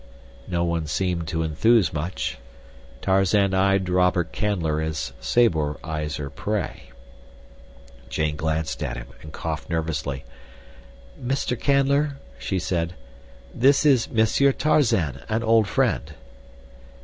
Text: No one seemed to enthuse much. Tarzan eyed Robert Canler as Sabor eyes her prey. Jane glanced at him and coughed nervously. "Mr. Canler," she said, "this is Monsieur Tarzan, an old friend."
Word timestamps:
No 0.47 0.63
one 0.63 0.87
seemed 0.87 1.27
to 1.27 1.43
enthuse 1.43 1.93
much. 1.93 2.39
Tarzan 3.03 3.53
eyed 3.53 3.87
Robert 3.87 4.33
Canler 4.33 4.81
as 4.83 5.13
Sabor 5.19 5.77
eyes 5.83 6.15
her 6.15 6.31
prey. 6.31 6.89
Jane 8.09 8.35
glanced 8.35 8.81
at 8.81 8.97
him 8.97 9.09
and 9.21 9.31
coughed 9.31 9.69
nervously. 9.69 10.25
"Mr. 11.23 11.55
Canler," 11.55 12.13
she 12.39 12.57
said, 12.57 12.95
"this 13.53 13.85
is 13.85 14.09
Monsieur 14.09 14.51
Tarzan, 14.51 15.19
an 15.29 15.43
old 15.43 15.67
friend." 15.67 16.15